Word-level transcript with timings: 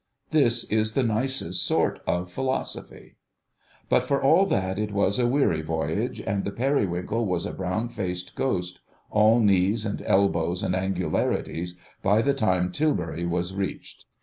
This 0.31 0.63
is 0.63 0.93
the 0.93 1.03
nicest 1.03 1.63
sort 1.63 1.99
of 2.07 2.31
philosophy. 2.31 3.17
But 3.87 4.03
for 4.03 4.19
all 4.19 4.47
that 4.47 4.79
it 4.79 4.91
was 4.91 5.19
a 5.19 5.27
weary 5.27 5.61
voyage, 5.61 6.19
and 6.19 6.43
the 6.43 6.49
Periwinkle 6.49 7.23
was 7.23 7.45
a 7.45 7.53
brown 7.53 7.87
faced 7.87 8.33
ghost, 8.33 8.79
all 9.11 9.39
knees 9.39 9.85
and 9.85 10.01
elbows 10.07 10.63
and 10.63 10.75
angularities 10.75 11.77
by 12.01 12.23
the 12.23 12.33
time 12.33 12.71
Tilbury 12.71 13.27
was 13.27 13.53
reached. 13.53 14.05